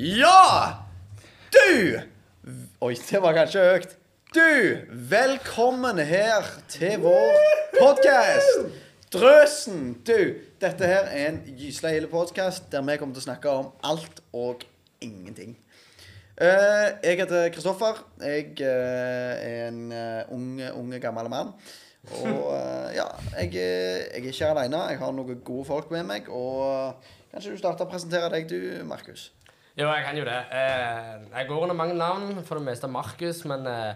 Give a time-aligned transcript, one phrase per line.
[0.00, 0.86] Ja!
[1.52, 2.00] Du!
[2.80, 3.90] Oi, det var kanskje høyt.
[4.32, 4.44] Du,
[5.10, 7.34] velkommen her til vår
[7.74, 8.62] podkast.
[9.12, 9.82] Drøsen.
[10.06, 10.14] Du,
[10.62, 14.22] dette her er en gysla hele podkast der vi kommer til å snakke om alt
[14.32, 14.64] og
[15.04, 15.52] ingenting.
[16.40, 18.00] Eh, jeg heter Kristoffer.
[18.24, 21.52] Jeg eh, er en uh, unge, unge, gammel mann.
[22.22, 23.04] Og eh, ja,
[23.34, 24.80] jeg, er- jeg er ikke aleine.
[24.94, 26.32] Jeg har noen gode folk med meg.
[26.32, 27.04] Og
[27.34, 29.28] kanskje du starter å presentere deg, du, Markus.
[29.80, 30.38] Jo, jeg kan jo det.
[30.52, 33.94] Eh, jeg går under mange navn, for det meste Markus, men eh,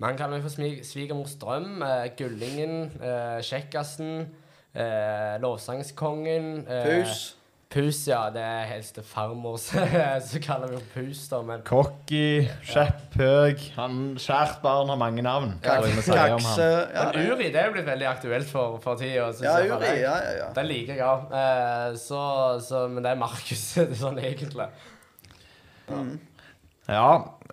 [0.00, 4.30] man kaller meg for svigermors drøm, eh, Gullingen, eh, Kjekkasen,
[4.72, 6.64] eh, Lovsangskongen.
[6.64, 7.34] Eh, Pus.
[7.68, 8.22] Pus, ja.
[8.32, 9.84] Det er helst farmor, så
[10.30, 11.42] så kaller vi jo Pus, da.
[11.44, 15.58] Men Cocky, kjepphøg Han Kjært barn har mange navn.
[15.60, 19.28] Kakse ja, men Uri det er blitt veldig aktuelt for, for tida.
[19.44, 19.92] ja, Uri.
[20.00, 20.52] Ja, ja, ja.
[20.56, 21.28] Den liker jeg òg.
[21.42, 22.22] Eh, så,
[22.64, 24.70] så, men det er Markus, det sånn egentlig.
[26.88, 27.08] Ja,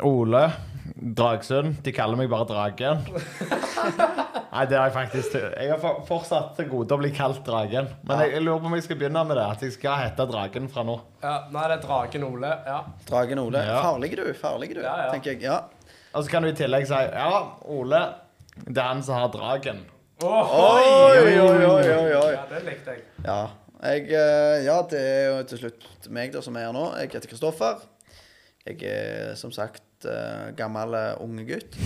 [0.05, 0.45] Ole.
[0.95, 1.81] Dragsund.
[1.83, 3.01] De kaller meg bare Dragen.
[4.55, 7.89] Nei, det har jeg faktisk Jeg har for- fortsatt til gode å bli kalt Dragen.
[8.07, 9.45] Men jeg, jeg lurer på om jeg skal begynne med det.
[9.57, 10.95] At jeg skal hete Dragen fra nå.
[11.23, 12.53] Ja, det er Dragen Ole.
[12.69, 12.77] Ja.
[13.09, 13.63] Dragen Ole.
[13.67, 13.81] Ja.
[13.83, 15.09] Farlig du, farlig du, Ja, ja.
[15.11, 15.41] tenker jeg.
[15.43, 15.57] Ja.
[16.15, 18.03] Og så kan du i tillegg si Ja, Ole.
[18.55, 19.81] Det er han som har dragen.
[20.23, 22.31] Oh, Oi, oi, oi, oi, oi.
[22.37, 23.01] Ja, det likte jeg.
[23.25, 23.41] Ja.
[23.83, 26.85] Jeg, eh, ja, det er jo til slutt meg der som er her nå.
[27.01, 27.81] Jeg heter Kristoffer.
[28.65, 31.77] Jeg er som sagt eh, gammel eh, unge gutt.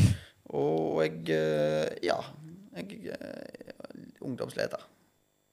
[0.56, 2.22] Og jeg eh, Ja.
[2.80, 4.80] Jeg er ungdomsleder.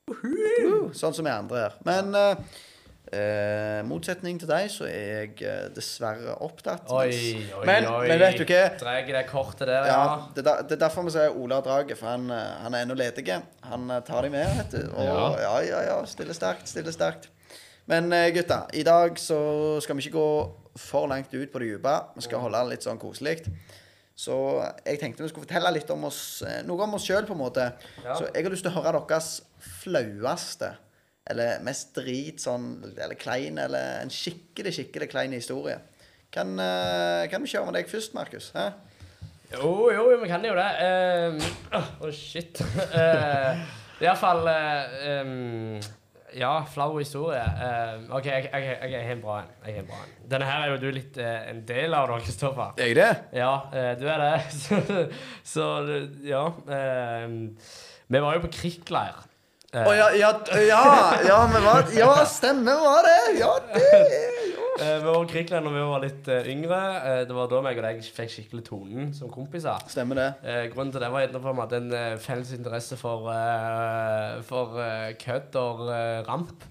[0.06, 1.78] Uh, sånn som vi andre her.
[1.88, 6.86] Men eh, motsetning til deg, så er jeg eh, dessverre opptatt.
[6.94, 8.04] Oi, oi, men, oi.
[8.12, 8.60] men vet du hva?
[8.78, 10.16] Drar det kortet der, Ja, ja.
[10.36, 12.94] det, er der, det er derfor vi sier Ola Draget, for han, han er ennå
[12.98, 13.26] ledig.
[13.66, 14.84] Han tar de med, vet du.
[14.92, 15.56] Og ja, Ja.
[15.72, 15.98] ja, ja.
[16.06, 17.30] Stille sterkt, stille sterkt.
[17.90, 19.40] Men eh, gutta, i dag så
[19.82, 20.30] skal vi ikke gå
[20.80, 21.96] for langt ut på det dype.
[22.16, 23.40] Vi skal holde det litt sånn koselig.
[24.16, 24.34] Så
[24.80, 27.42] jeg tenkte vi skulle fortelle litt om oss, eh, noe om oss sjøl, på en
[27.42, 27.66] måte.
[28.00, 28.16] Ja.
[28.16, 29.42] Så jeg har lyst til å høre deres
[29.82, 30.72] flaueste,
[31.28, 35.76] eller mest drit sånn, eller klein, eller en skikkelig, skikkelig klein historie.
[36.32, 38.52] Kan, eh, kan vi kjøre med deg først, Markus?
[38.56, 38.70] Hæ?
[39.52, 40.70] Jo, jo, vi kan jo det.
[40.80, 42.58] Å, Åh, oh, shit.
[42.90, 43.62] Uh,
[44.02, 45.76] Iallfall uh, um,
[46.36, 47.40] Ja, flau historie.
[47.40, 49.52] Uh, OK, jeg, jeg, jeg bra en.
[49.88, 50.16] Bra en.
[50.28, 52.74] Denne her er jo du litt uh, en del av, da, Kristoffer.
[52.76, 53.12] Er jeg det?
[53.38, 54.34] Ja, uh, du er det.
[54.66, 54.82] Så,
[55.46, 55.64] så
[56.26, 56.42] ja.
[58.08, 59.24] vi var jo på krigsleir.
[59.76, 63.38] Eh, oh, ja, ja, ja, ja, men hva Ja, stemmer, var det?
[63.40, 63.82] Ja, det
[64.76, 66.80] vi var i krigsleir når vi var litt eh, yngre.
[67.08, 69.80] Eh, det var da meg og deg fikk skikkelig tonen som kompiser.
[69.92, 70.26] Stemmer det.
[70.44, 74.76] Eh, grunnen til det var at vi hadde en eh, felles interesse for, eh, for
[74.82, 76.66] eh, kødd og eh, ramp.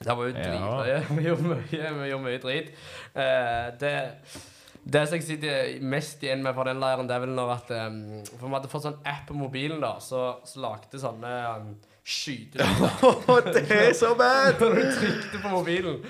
[0.00, 0.70] Det var jo Ja.
[0.80, 1.10] drit.
[1.18, 2.70] Vi gjorde mye, vi gjorde mye drit.
[3.12, 3.90] Eh, det,
[4.80, 7.72] det som jeg sitter mest igjen med fra den leiren, det er vel når at
[7.90, 7.98] um,
[8.38, 11.68] For vi hadde fått sånn app på mobilen, da, så, så lagde sånne um,
[12.00, 13.04] skytelyder.
[13.28, 14.56] Å, det er så bad!
[14.62, 16.00] Når du trykte på mobilen,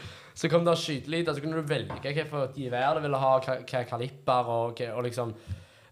[0.40, 1.34] så kom det skytelyder.
[1.36, 5.34] Så kunne du velge hvilket gevær du ville ha, hva kaliber og, og liksom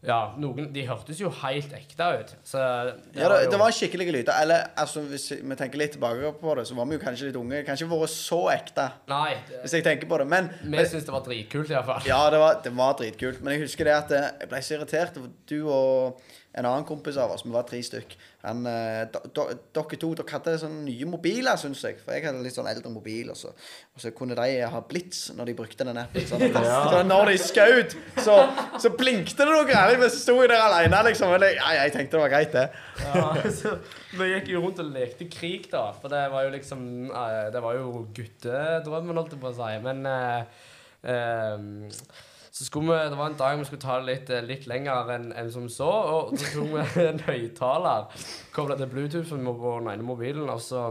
[0.06, 2.28] Ja, noen De hørtes jo helt ekte ut.
[2.46, 4.32] Så det Ja, det, jo- det var en skikkelig lyder.
[4.44, 7.36] Eller altså, hvis vi tenker litt tilbake på det, så var vi jo kanskje litt
[7.40, 7.64] unge.
[7.66, 9.34] Kanskje vært så ekte, Nei.
[9.48, 10.28] Det, hvis jeg tenker på det.
[10.30, 12.06] Men, vi syntes det var dritkult, iallfall.
[12.06, 13.42] ja, det var, det var dritkult.
[13.42, 15.18] Men jeg husker det at eh, jeg ble så irritert.
[15.50, 16.22] Du og
[16.56, 18.14] en annen kompis av oss, vi var tre stykk.
[18.46, 19.44] Han, eh, do, do,
[19.76, 21.98] dere to dere hadde sånne nye mobiler, syns jeg.
[22.00, 23.28] For jeg hadde litt sånn eldre mobil.
[23.34, 26.24] Og så, og så kunne de ha blits når de brukte den appen.
[26.26, 26.78] Sånn Ja.
[26.90, 28.38] så når de skjøt, så,
[28.80, 29.68] så blinkte det noe.
[29.68, 31.36] Jeg sto jeg der alene, liksom.
[31.36, 32.64] Jeg, jeg tenkte det var greit, det.
[33.04, 33.28] Ja,
[33.60, 33.74] så
[34.16, 35.84] vi gikk jo rundt og lekte krig, da.
[36.00, 39.70] For det var jo liksom eh, Det var jo guttedrømmen, holdt jeg på å si.
[39.84, 40.64] Men eh,
[41.12, 42.08] eh,
[42.58, 45.12] så skulle vi, Det var en dag vi skulle ta det litt, eh, litt lenger
[45.14, 45.86] enn en som så.
[45.86, 48.24] Og så tok vi en høyttaler,
[48.54, 50.88] kobla til Bluetooth på den ene mobilen, og så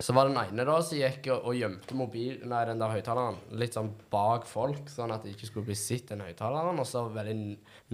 [0.00, 2.94] så var det den ene da som gikk og, og gjemte mobil, nei, den der
[2.94, 6.88] høyttaleren litt sånn bak folk, sånn at det ikke skulle bli sett den høyttaleren, og
[6.88, 7.34] så veldig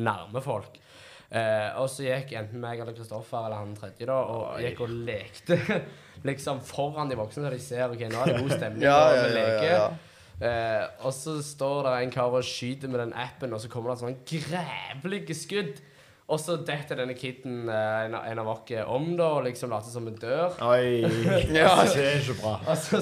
[0.07, 0.79] nærme folk.
[1.27, 4.93] Eh, og så gikk enten meg eller Kristoffer eller han tredje da, og gikk og
[5.09, 5.59] lekte
[6.29, 8.87] liksom foran de voksne, så de ser ok, nå er det god stemning.
[8.87, 9.67] Ja, ja, ja, leker.
[9.67, 9.89] ja, ja.
[10.37, 13.95] Eh, og så står det en kar og skyter med den appen, og så kommer
[13.95, 15.79] det sånn grævlige skudd.
[16.27, 19.71] Og så detter denne kiden eh, en, av- en av oss om da, og liksom
[19.71, 20.57] later som en dør.
[20.67, 21.07] Oi.
[21.55, 21.71] Ja.
[21.87, 22.57] Det er ikke bra.
[22.67, 23.01] Og så,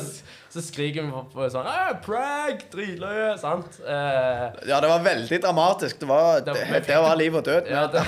[0.54, 1.98] så skriker vi på, sånn Prag!
[2.06, 2.60] Prank!
[2.70, 3.32] Dritløye!
[3.42, 3.80] Sant?
[3.82, 5.98] Eh, Ja, det var veldig dramatisk.
[6.00, 7.66] Det var, det, Det- det var liv og død.
[7.72, 8.04] ja, det,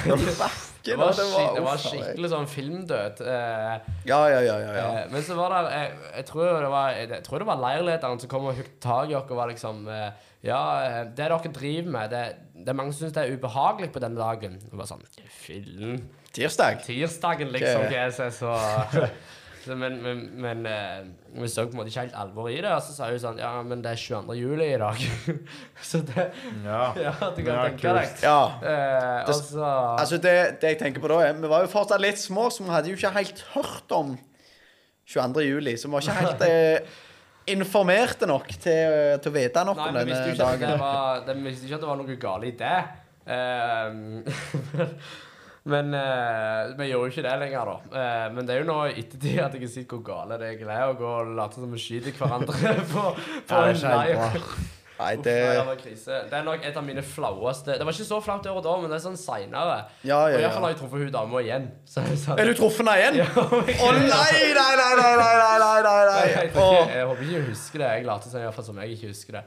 [0.86, 1.10] det, var,
[1.56, 3.22] det var skikkelig sånn filmdød.
[3.26, 4.56] Eh, Ja, ja, ja.
[4.62, 4.86] ja, ja.
[5.02, 5.90] Eh, Men så var det jeg,
[6.20, 9.16] jeg, tror det var, jeg tror det var leirlederen som kom og hugget tak i
[9.18, 10.10] oss og var liksom eh,
[10.46, 12.22] Ja, eh, det dere driver med, det,
[12.62, 14.60] det er mange som syns det er ubehagelig på denne dagen.
[14.70, 15.02] Og bare sånn
[15.42, 15.98] Fillen.
[16.36, 16.84] Tirsdag.
[16.86, 17.86] Tirsdagen, liksom.
[17.88, 18.30] Okay.
[18.30, 18.54] så,
[19.66, 21.04] så Men, men, men eh,
[21.36, 22.70] vi så på en måte ikke helt alvoret i det.
[22.72, 24.36] Og så sa hun sånn Ja, men det er 22.
[24.38, 25.02] juli i dag.
[25.90, 26.28] så det
[26.64, 26.82] Ja.
[27.06, 27.98] Ja, du kan Ja, tenke kult.
[27.98, 28.22] deg.
[28.22, 28.38] Ja.
[28.62, 29.66] Eh, Det- så
[29.98, 32.62] Altså, det, det jeg tenker på da, er Vi var jo fortsatt litt små, så
[32.64, 34.14] vi hadde jo ikke helt hørt om
[35.06, 35.44] 22.
[35.50, 35.76] juli.
[35.76, 37.02] Så vi var ikke helt eh,
[37.46, 40.58] informerte nok til, til å vite noe Nei, om vi visste denne jo ikke at
[40.58, 40.80] det dagen.
[40.82, 42.78] var, de visste ikke at det var noe galt i det.
[43.26, 44.24] Ehm,
[45.66, 47.98] men eh, vi gjør jo ikke det lenger, da.
[47.98, 50.52] Eh, men det er jo nå i ettertid at jeg har sett hvor gale det
[50.52, 53.04] egentlig er å gå og late som vi skyter hverandre på,
[53.50, 54.56] på Ja, det er ikke helt.
[54.96, 55.96] Nei, det nei, det.
[56.30, 58.76] Det er nok et av mine flaueste Det var ikke så flaut det året da,
[58.80, 59.74] men det er sånn seinere.
[60.08, 60.46] Ja, ja, Og ja.
[60.46, 61.66] iallfall har jeg truffet hun dama igjen.
[61.84, 63.20] Så er det Er du truffet deg igjen?
[63.84, 66.24] Å nei, nei, nei, nei, nei, nei, nei, nei.
[66.32, 67.90] Jeg, tror ikke- jeg håper ikke hun husker det.
[67.98, 69.44] Jeg later som, i hvert fall som jeg ikke husker det.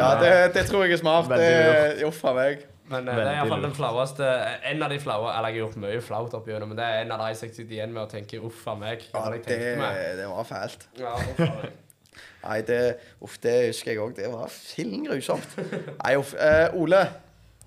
[0.00, 1.28] Ja, det, det tror jeg er smart.
[1.34, 2.64] Veldig Det, uff a meg.
[2.90, 4.28] Men eh, det er iallfall den flaueste
[4.66, 7.04] En av de flaue Eller jeg har gjort mye flaut opp igjennom, men det er
[7.04, 9.06] en av de jeg sitter igjen med og tenker uff a meg.
[9.12, 10.02] Ja, det det, tenkte meg?
[10.18, 10.86] det var fælt.
[10.98, 11.14] Ja.
[12.44, 12.80] Nei, det,
[13.20, 14.14] uff, det husker jeg òg.
[14.16, 15.58] Det var fillen grusomt.
[16.00, 16.32] Nei, uff.
[16.40, 17.04] Eh, Ole,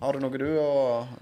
[0.03, 0.71] har du noe du å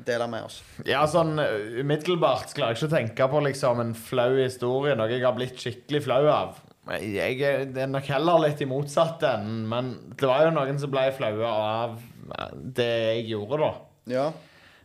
[0.07, 0.61] dele med oss?
[0.87, 5.11] Ja, sånn uh, umiddelbart klarer jeg ikke å tenke på liksom en flau historie, noe
[5.11, 6.57] jeg har blitt skikkelig flau av.
[6.97, 10.81] Jeg er det er nok heller litt i motsatt enden, men det var jo noen
[10.81, 13.71] som ble flaue av eh, det jeg gjorde, da.
[14.09, 14.31] Ja.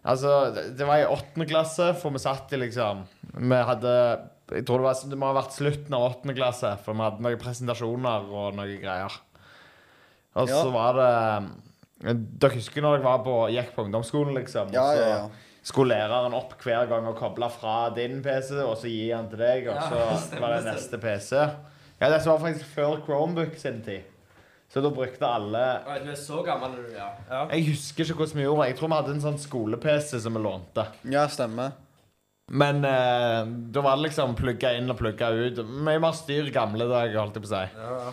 [0.06, 3.00] Altså, det var i åttende klasse, for vi satt i liksom
[3.42, 3.94] Vi hadde
[4.52, 7.24] Jeg tror det, var, det må ha vært slutten av åttende klasse, for vi hadde
[7.26, 9.16] noen presentasjoner og noen greier.
[10.36, 10.70] Og så Ja.
[10.70, 14.68] var det Dere husker når dere var på, gikk på ungdomsskolen, liksom?
[14.74, 15.60] Ja, og så ja, ja.
[15.64, 19.40] skulle læreren opp hver gang og koble fra din PC, og så gi han til
[19.40, 20.02] deg, og så
[20.42, 21.32] var det neste PC.
[21.98, 24.04] Ja, det var faktisk før Chromebook sin tid.
[24.76, 27.06] Så da brukte alle Oi, Du er så gammel, du, ja.
[27.30, 27.38] ja.
[27.54, 28.66] Jeg husker ikke hvordan vi gjorde det.
[28.68, 30.84] Jeg tror vi hadde en sånn skole-PC som vi lånte.
[31.08, 31.78] Ja, stemmer.
[32.52, 35.62] Men eh, da var det liksom plugga inn og plugga ut.
[35.64, 37.62] Mye mer styr gamle dager, holdt jeg på å si.
[37.72, 38.12] Ja, ja.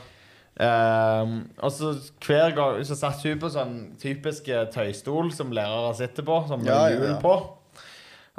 [0.64, 1.34] Eh,
[1.68, 1.92] og så
[2.24, 6.86] hver gang så satt hun på sånn typiske tøystol som lærere sitter på, som Ja,
[6.88, 7.20] ja, hjul ja.
[7.20, 7.36] på.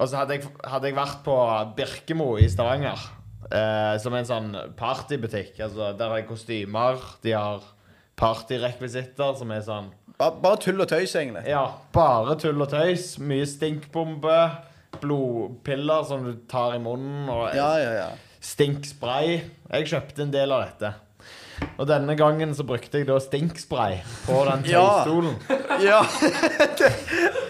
[0.00, 1.36] Og så hadde jeg, hadde jeg vært på
[1.76, 3.04] Birkemo i Stavanger,
[3.52, 4.50] eh, som er en sånn
[4.80, 5.60] partybutikk.
[5.68, 7.73] Altså, der er kostymer, de har
[8.20, 11.42] partyrekvisitter som er sånn Bare, bare tull og tøys, egentlig.
[11.50, 13.16] Ja, bare tull og tøys.
[13.18, 14.36] Mye stinkbombe.
[15.02, 17.24] Blodpiller som du tar i munnen.
[17.34, 18.06] Og Ja, ja, ja.
[18.40, 19.40] stinkspray.
[19.72, 20.92] Jeg kjøpte en del av dette.
[21.78, 24.84] Og denne gangen så brukte jeg da stinkspray på den Ja.
[25.02, 25.34] tøystolen.
[25.82, 26.02] ja.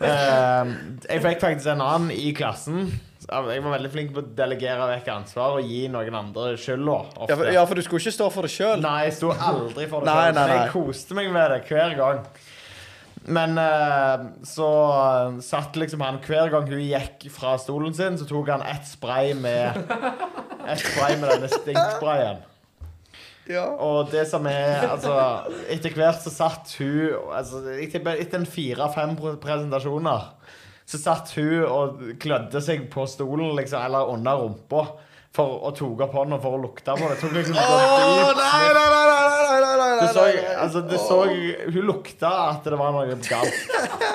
[0.00, 0.74] Eh,
[1.10, 2.86] jeg fikk faktisk en annen i klassen.
[3.30, 6.96] Jeg var veldig flink på å delegere vekk ansvar og gi noen andre skylda.
[7.20, 8.80] Ja, for, ja, for du skulle ikke stå for det sjøl?
[8.82, 10.62] Nei, jeg sto aldri for det Nei, selv, nei, men nei.
[10.64, 12.24] Jeg koste meg med det hver gang.
[13.30, 14.66] Men eh, så
[15.44, 19.34] satt liksom han Hver gang hun gikk fra stolen sin, så tok han ett spray
[19.36, 19.76] med
[20.64, 22.40] Et spray med denne stinksprayen.
[23.50, 23.66] Ja.
[23.82, 25.14] Og det som er Altså,
[25.72, 30.28] etter hvert så satt hun altså, Etter en fire-fem presentasjoner
[30.90, 34.80] så satt hun og klødde seg på stolen, liksom, eller under rumpa,
[35.30, 37.18] for, og tok opp hånda for å lukte på det.
[37.20, 40.56] Tok liksom oh, nei, nei, nei, nei, nei, nei, nei, nei, nei, så, nei, nei.
[40.64, 41.20] altså, det så
[41.70, 43.60] Hun lukta at det var noe galt.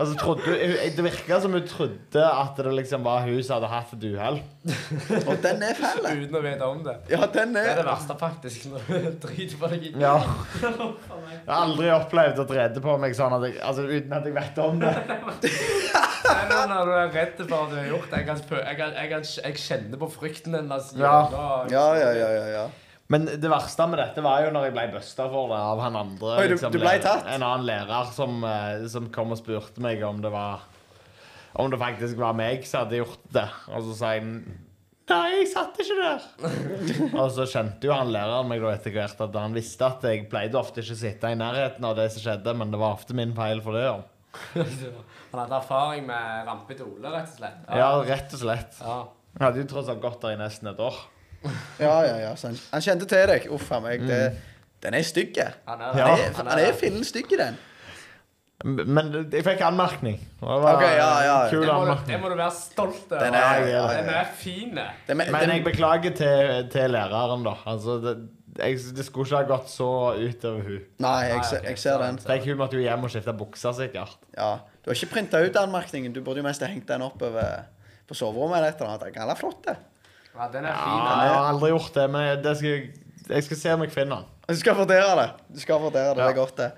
[0.00, 0.54] Altså, trodde,
[0.96, 4.38] det virka som hun trodde at det liksom var hun som hadde hatt et uhell.
[5.28, 6.06] Og den er fæl.
[6.22, 6.94] Uten å vite om det.
[7.12, 8.64] Ja, den Det er er det verste, faktisk.
[8.72, 10.14] Når du driter på deg i Ja.
[10.64, 14.34] Jeg har aldri opplevd å drede på meg sånn at jeg, altså, uten at jeg
[14.36, 14.90] vet om det.
[16.30, 18.20] Nei, er når- du er redd for at du har gjort det.
[18.26, 20.92] Jeg, jeg, jeg kjenner på frykten hennes.
[20.96, 21.16] Ja.
[21.70, 22.66] Ja, ja, ja, ja, ja.
[23.10, 25.96] Men det verste med dette var jo når jeg ble busta for det av han
[25.98, 26.34] andre.
[26.38, 27.26] Oi, du- liksom, du ble tatt?
[27.26, 30.60] En annen lærer som, eh, som kom og spurte meg om det var
[31.58, 33.48] Om det faktisk var meg som hadde gjort det.
[33.74, 34.22] Og så sa jeg
[35.10, 36.26] Nei, jeg satt ikke der.
[37.20, 40.54] og så skjønte jo han læreren meg etter hvert at han visste at jeg pleide
[40.54, 43.34] ofte ikke å sitte i nærheten av det som skjedde, men det var ofte min
[43.34, 43.82] feil for det.
[43.88, 43.96] Ja,
[45.32, 47.64] Han hadde erfaring med rampete Ole, rett og slett.
[47.66, 48.78] ja rett og slett.
[48.78, 49.00] Ja.
[49.34, 50.94] Jeg hadde jo tross alt gått der i nesten et år.
[51.80, 52.34] Ja, ja, ja.
[52.36, 53.48] Så han, han kjente til deg.
[53.54, 54.02] Uff a meg.
[54.06, 54.20] Det,
[54.84, 55.36] den er stygg.
[55.68, 57.58] Han er Han er, han er fillen stygg, den.
[58.64, 60.18] Men jeg fikk anmerkning.
[60.20, 61.36] Det var okay, ja, ja.
[61.48, 62.10] Kul Det må, du, anmerkning.
[62.12, 63.22] det må du være stolt av.
[63.24, 64.02] Den er- ja, ja.
[64.02, 64.74] Den er fin.
[65.08, 67.54] Men, Men jeg beklager til, til læreren, da.
[67.72, 68.14] Altså, det,
[68.58, 69.88] jeg, det skulle ikke ha gått så
[70.20, 70.82] utover hun.
[71.00, 72.18] nei, jeg, ok, jeg ser den.
[72.20, 74.18] Tenk, Hun måtte jo hjem og skifte bukser, sikkert.
[74.36, 74.50] Ja.
[74.84, 76.12] Du har ikke printa ut anmerkningen.
[76.12, 77.62] Du burde jo mest ha hengt den opp over
[78.10, 79.14] på soverommet eller et eller annet.
[79.16, 79.78] Den er flott, det.
[80.36, 82.94] Ja, den er Ja, jeg har aldri gjort det, men jeg- det skal, jeg-
[83.28, 84.24] jeg skal se om jeg finner den.
[84.48, 85.30] Du skal vurdere det.
[85.54, 86.16] Du skal vurdere det.
[86.16, 86.72] Det er godt, det.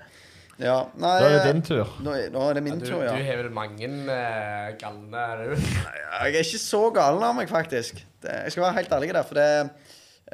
[0.59, 0.83] Ja.
[0.95, 1.87] Nei Da er det din tur.
[1.99, 3.13] Nå, nå er det Ja, min du, tur, du ja.
[3.15, 5.55] har vel mange uh, galne du.
[5.55, 8.03] Jeg er ikke så galen av meg, faktisk.
[8.21, 9.69] Det, jeg skal være helt ærlig der, for det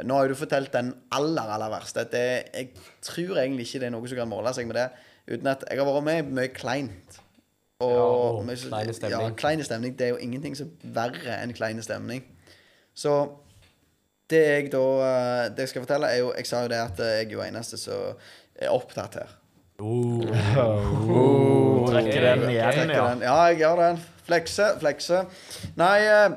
[0.05, 2.03] Nå har jo du fortalt den aller, aller verste.
[2.11, 2.69] Det, jeg
[3.01, 4.89] tror egentlig ikke det er noe som kan måle seg med det.
[5.27, 7.19] Uten at jeg har vært med i mye kleint.
[7.81, 9.21] Og, Ja, og så- kleine stemning.
[9.21, 9.97] Ja, kleine stemning.
[9.97, 12.23] Det er jo ingenting som er verre enn kleine stemning.
[12.99, 13.15] Så
[14.29, 16.99] det jeg da eh, Det jeg skal fortelle, er jo Jeg sa jo det at
[17.01, 18.19] jeg er jo eneste som
[18.59, 19.29] er opptatt her.
[19.79, 20.19] Oh,
[21.87, 23.05] trekker den igjen, ja.
[23.07, 23.21] den.
[23.23, 24.01] Ja, jeg gjør den.
[24.27, 25.21] Flekse, flekse.
[25.79, 26.33] Nei, eh,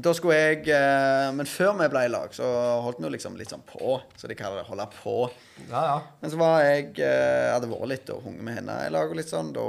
[0.00, 2.48] da skulle jeg eh, Men før vi ble i lag, så
[2.86, 3.98] holdt vi jo liksom litt sånn på.
[4.16, 5.18] Så de kaller det holde på.
[5.66, 5.98] Ja, ja.
[6.22, 9.20] Men så var jeg eh, hadde vært litt og hunget med henne i lag og
[9.20, 9.52] litt sånn.
[9.52, 9.68] Da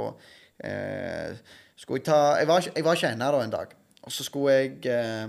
[0.64, 1.36] eh,
[1.76, 3.76] skulle jeg ta Jeg var, jeg var ikke henne da en dag.
[4.04, 5.28] Og så skulle jeg eh,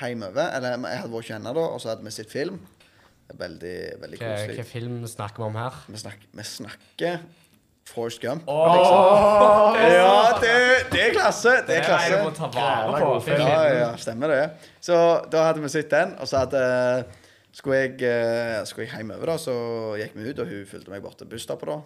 [0.00, 0.48] hjemover.
[0.56, 2.58] Eller jeg hadde vært kjenner henne da, og så hadde vi sett film.
[3.32, 4.48] Veldig, veldig Hva, koselig.
[4.52, 5.78] Hvilken film snakker vi om her?
[5.88, 7.22] Vi snakker, vi snakker
[7.92, 8.44] Forrest Gump.
[8.46, 10.52] Åh, Ja, det,
[10.92, 11.48] det er klasse.
[11.48, 12.20] Det er Det er klasse.
[12.28, 13.14] å ta vare på.
[13.24, 13.40] film.
[13.46, 14.42] Ja, ja, stemmer det.
[14.84, 14.94] Så
[15.32, 16.62] da hadde vi sett den, og så hadde
[17.52, 19.54] skulle jeg, eh, skulle jeg hjemover, da, så
[20.00, 21.80] gikk vi ut, og hun fulgte meg bort til busstoppet, da.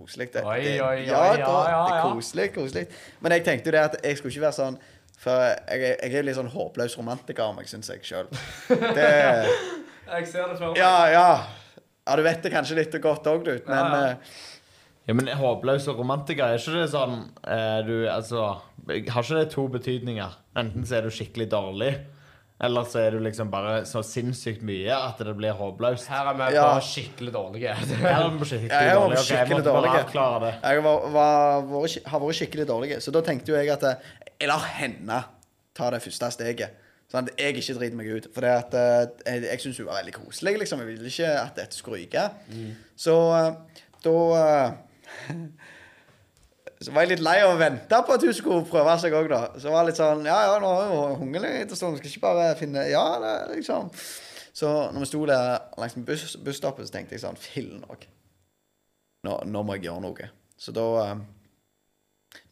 [0.00, 0.30] Koselig.
[0.32, 2.86] Det, Oi, det, oi, oi, ja, ja, da, ja, det er koselig, koselig.
[3.20, 4.78] Men jeg tenkte jo det at jeg skulle ikke være sånn
[5.20, 8.30] For jeg, jeg er litt sånn håpløs romantiker om meg, syns jeg sjøl.
[8.96, 10.78] Det Jeg ser det for meg.
[10.80, 11.26] Ja, ja.
[12.08, 13.52] Ja, du vet det kanskje litt godt òg, du.
[13.68, 14.06] Men Ja, ja.
[14.14, 14.38] eh,
[15.10, 17.14] Ja, men Håpløs og romantiker, er ikke det sånn
[17.48, 18.42] eh, du, altså,
[19.10, 20.34] Har ikke det to betydninger?
[20.60, 21.92] Enten så er du skikkelig dårlig,
[22.60, 26.08] eller så er du liksom bare så sinnssykt mye at det blir håpløst.
[26.12, 26.64] Her er vi Ja.
[26.76, 27.74] på skikkelig dårlige.
[27.74, 29.24] Her er vi skikkelig Ja, jeg var dårlige.
[29.24, 30.44] Skikkelig dårlige.
[30.44, 30.52] det.
[30.62, 33.00] Jeg var, var, har vært skikkelig dårlig.
[33.02, 35.22] Så da tenkte jo jeg at eh, jeg lar henne
[35.74, 36.76] ta det første steget.
[37.10, 38.28] Sånn at jeg ikke driter meg ut.
[38.34, 40.58] For at eh, jeg, jeg syns hun var veldig koselig.
[40.62, 40.84] liksom.
[40.84, 42.28] Jeg ville ikke at dette skulle ryke.
[42.96, 44.14] Så eh, da
[44.44, 45.34] eh,
[46.80, 49.26] Så var jeg litt lei av å vente på at hun skulle prøve seg òg,
[49.28, 49.40] da.
[49.60, 51.98] Så var jeg litt sånn Ja, ja, nå har hun hungrig litt en stund.
[52.00, 53.90] Skal ikke bare finne Ja, det, liksom.
[54.56, 58.08] Så når vi sto der langs med buss, busstoppet, så tenkte jeg sånn Fillen òg.
[59.28, 60.30] Nå, nå må jeg gjøre noe.
[60.60, 61.20] Så da eh,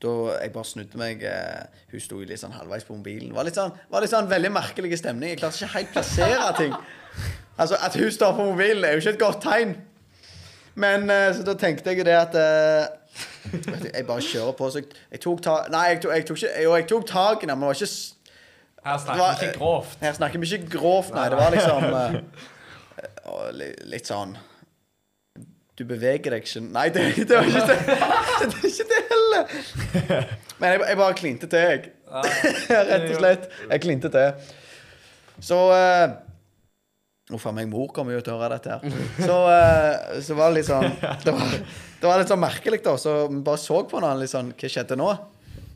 [0.04, 3.32] Da jeg bare snudde meg eh, Hun sto litt sånn halvveis på mobilen.
[3.36, 5.32] Var litt sånn, var litt sånn veldig merkelig stemning.
[5.32, 6.76] Jeg klarte ikke helt plassere ting.
[7.58, 9.78] Altså, At hun står på mobilen, er jo ikke et godt tegn.
[10.78, 12.84] Men eh, så da tenkte jeg jo det at eh,
[13.94, 14.68] Jeg bare kjører på.
[14.70, 17.42] Så jeg, jeg tok tak Nei, jeg tok, jeg tok ikke Jo, jeg tok tak
[17.42, 17.90] i men det var ikke
[18.88, 19.96] Her snakker var- vi ikke grovt.
[20.04, 21.26] Her snakker vi ikke grovt, nei.
[21.32, 22.14] Det var liksom eh,
[23.90, 24.36] Litt sånn
[25.78, 27.78] Du beveger deg ikke Nei, det, det var ikke det.
[28.38, 29.42] Det er ikke det heller.
[30.58, 31.90] Men jeg, jeg bare klinte til, jeg.
[32.90, 33.48] Rett og slett.
[33.70, 34.28] Jeg klinte til.
[35.42, 36.14] Så uh,
[37.36, 39.00] Uff a meg, mor kommer jo til å høre dette her.
[39.20, 40.86] Så, uh, så var det litt sånn
[41.26, 41.50] Det var,
[42.00, 42.94] det var litt sånn merkelig, da.
[43.00, 45.10] Så vi bare så på hverandre litt sånn Hva skjedde nå?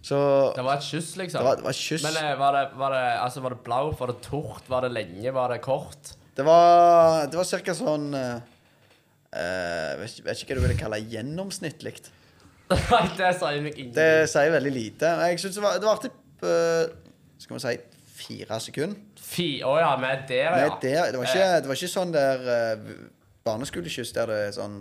[0.02, 0.16] Så
[0.56, 1.38] Det var et kyss, liksom.
[1.38, 2.06] det var, det var kyss.
[2.09, 4.00] Men eh, var det, var det, altså, var det blaut?
[4.00, 4.64] Var det tort?
[4.73, 5.35] Var det lenge?
[5.37, 6.14] Var det kort?
[6.35, 8.40] Det var, det var cirka sånn eh,
[9.37, 11.94] eh, vet, ikke- vet ikke hva du ville kalle gjennomsnittlig.
[12.73, 13.94] Nei, det sier meg ingenting.
[14.00, 15.12] Det sier veldig lite.
[15.28, 16.85] Jeg syns det var, det var typ uh,
[17.42, 17.75] Skal vi si
[18.23, 19.12] fire sekunder.
[19.33, 20.77] Fy, å ja, med er der, ja.
[20.83, 22.95] det, det, var ikke, det var ikke sånn der uh,
[23.47, 24.75] barneskolekyss der det er sånn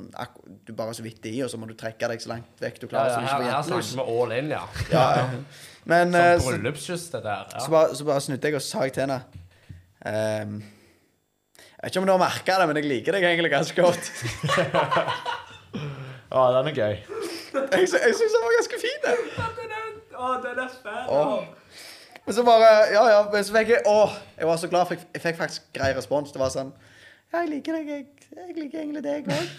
[0.68, 2.86] Du bare så vidt i, og så må du trekke deg så langt vekk du
[2.86, 3.10] Ja, klarer.
[3.10, 4.64] ja, så du ikke her, får her snakker vi all in, ja.
[4.92, 5.26] Ja, ja.
[5.92, 7.48] Men eh, Som bryllupskyss, det der.
[7.56, 7.70] så, Ja.
[7.74, 9.18] bare, så bare snudde jeg og sa til henne
[10.06, 13.82] um, Jeg vet ikke om du har merka det, men jeg liker deg egentlig ganske
[13.82, 14.12] godt.
[16.32, 17.00] Å, den er gøy.
[17.02, 19.00] Jeg, jeg syns den var ganske fin.
[19.08, 19.18] den.
[20.22, 21.10] Å, den er fæl.
[22.26, 23.20] Men så bare Ja, ja.
[23.32, 24.00] Men så fikk jeg Å,
[24.38, 26.34] jeg var så glad, for jeg, fikk faktisk grei respons.
[26.34, 26.74] Det var sånn
[27.32, 27.90] Ja, jeg liker deg.
[27.90, 29.54] Jeg, jeg liker egentlig deg òg.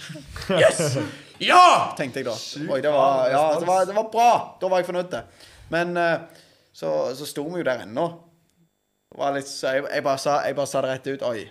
[0.61, 0.99] Yes!
[1.43, 1.95] Ja!
[1.99, 2.37] tenkte jeg da.
[2.69, 4.31] Oi, det var, ja, det var, det var bra.
[4.61, 5.17] Da var jeg fornøyd.
[5.73, 8.05] Men eh, så, så sto vi jo der ennå.
[9.33, 11.25] Litt så jeg, jeg, bare sa, jeg bare sa det rett ut.
[11.29, 11.47] Oi.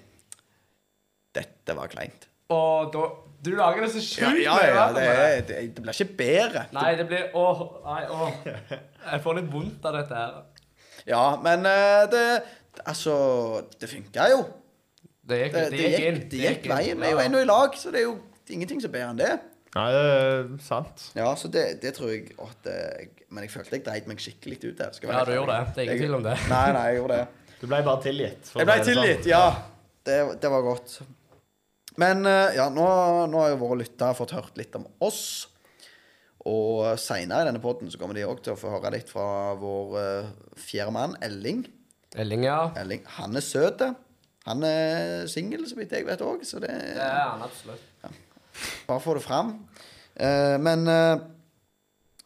[1.36, 2.28] Dette var kleint.
[2.52, 3.10] Og da
[3.42, 5.06] Du lager det så sjukt ja, ja, ja, det,
[5.50, 6.66] det, det blir ikke bedre.
[6.76, 8.36] Nei, det blir Åh, nei, åh.
[9.12, 10.36] Jeg får litt vondt av dette her.
[11.10, 12.26] Ja, men eh, det
[12.88, 13.14] Altså,
[13.82, 14.44] det funka jo.
[15.28, 17.02] Det gikk, Det, det, det, gikk gikk, det gikk veien.
[17.02, 18.14] Vi er jo ennå i lag, så det er jo
[18.50, 19.32] ingenting som er bedre enn det.
[19.76, 21.04] Nei, det er sant.
[21.16, 24.58] Ja, så det, det tror jeg at jeg, Men jeg følte jeg dreit meg skikkelig
[24.66, 24.98] ut der.
[25.08, 25.76] Ja, du gjorde det.
[25.76, 26.34] Det er ingen tvil om det.
[26.52, 27.30] Nei, nei, jeg gjorde det.
[27.62, 28.48] Du ble bare tilgitt.
[28.58, 29.44] Jeg ble det tilgitt, ja.
[30.02, 30.96] Det, det var godt.
[32.02, 32.88] Men eh, ja, nå,
[33.30, 35.22] nå har jo våre lyttere fått hørt litt om oss.
[36.50, 39.54] Og seinere i denne poden så kommer de òg til å få høre litt fra
[39.62, 41.66] vår uh, fjerde mann, Elling.
[42.18, 42.72] Elling, ja.
[42.82, 43.04] Elling.
[43.20, 43.84] Han er søt.
[44.48, 47.86] Han er singel, så vidt jeg vet òg, så det er han absolutt.
[48.88, 49.54] Bare få det fram.
[50.18, 51.22] Uh, men uh,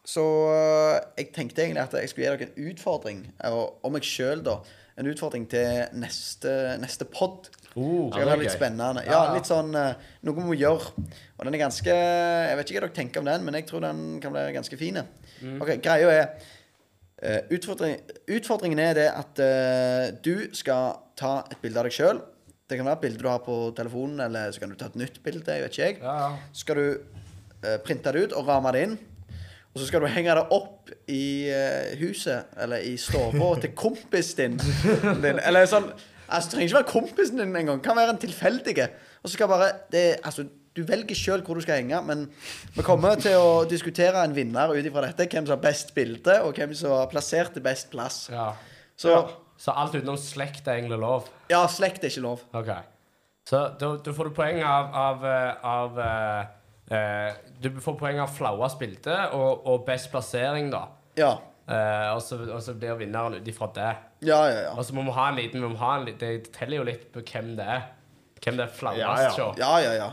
[0.06, 0.22] Så
[0.54, 4.60] eh, jeg tenkte egentlig at jeg skulle gi dere en utfordring, og meg sjøl, da.
[4.96, 7.50] En utfordring til neste, neste pod.
[7.76, 8.56] Det kan det er være litt gøy.
[8.56, 9.02] spennende.
[9.04, 9.22] Ja.
[9.34, 10.92] litt sånn eh, Noe vi må gjøre.
[11.36, 13.84] Og den er ganske Jeg vet ikke hva dere tenker om den, men jeg tror
[13.84, 15.02] den kan bli ganske fin.
[15.42, 15.58] Mm.
[15.60, 16.22] Ok, greia er
[17.20, 17.98] eh, utfordring,
[18.38, 22.22] Utfordringen er det at uh, du skal ta et bilde av deg sjøl.
[22.66, 24.98] Det kan være et bilde du har på telefonen, eller så kan du ta et
[24.98, 25.44] nytt bilde.
[25.44, 26.00] jeg vet ikke jeg.
[26.00, 26.32] ja, ja.
[26.52, 28.98] Så skal du uh, printe det ut og ramme det inn.
[29.76, 34.56] Og så skal du henge det opp i uh, huset, eller i stua til kompisen
[34.56, 34.60] din.
[35.20, 35.42] din.
[35.46, 35.92] Eller sånn
[36.28, 37.82] Altså, trenger ikke være kompisen din engang.
[37.84, 38.88] Kan være en tilfeldige.
[39.22, 42.26] Og så skal bare det, Altså, du velger sjøl hvor du skal henge, men
[42.76, 45.24] vi kommer til å diskutere en vinner ut ifra dette.
[45.32, 48.26] Hvem som har best bilde, og hvem som har plassert det best plass.
[48.32, 48.52] ja.
[48.96, 49.12] Så
[49.58, 51.28] Så alt utenom slekt er egentlig lov?
[51.48, 52.42] ja, slekt er ikke lov.
[52.52, 52.68] OK.
[53.48, 56.46] Så da, da får du poeng av, av, eh, av eh,
[56.96, 60.82] eh, Du får poeng av flauest bilde og, og best plassering, da.
[61.16, 61.30] Ja.
[61.68, 63.94] Eh, så, og så blir vinneren ut ifra det.
[64.24, 64.70] Ja, ja, ja.
[64.78, 66.84] Og så må vi ha en liten vi må ha en, liten Det teller jo
[66.88, 67.82] litt på hvem det er.
[68.42, 69.50] Hvem det er flammest Ja, ja.
[69.58, 70.12] Ja, ja, ja.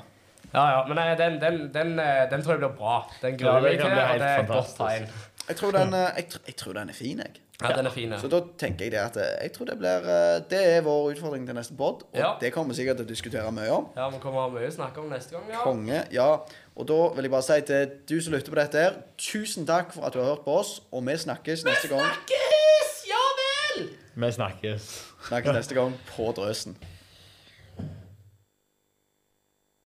[0.54, 2.98] Ja, ja, men nei, den, den, den, eh, den tror jeg blir bra.
[3.24, 5.08] Den Ja, gruer jeg kan til, bli og helt det er et godt fantastisk.
[5.08, 5.48] tegn.
[5.48, 7.40] Jeg tror den, eh, jeg, tr- jeg tror den er fin, jeg.
[7.64, 8.14] Ja, den er fin.
[8.20, 11.10] Så da tenker jeg det at eh, jeg tror det blir eh, Det er vår
[11.16, 12.04] utfordring til neste pod.
[12.12, 12.34] Og Ja.
[12.42, 13.88] det kommer vi sikkert til å diskutere mye om.
[13.98, 15.50] Ja, vi kommer å ha mye å snakke om neste gang.
[15.50, 15.64] ja.
[15.64, 16.04] Konge.
[16.14, 16.30] Ja.
[16.78, 19.92] Og da vil jeg bare si til du som lytter på dette her, tusen takk
[19.96, 22.06] for at du har hørt på oss, og vi snakkes neste gang.
[24.16, 25.14] Vi snakkes.
[25.28, 26.78] Snakkes neste gang på Drøsen.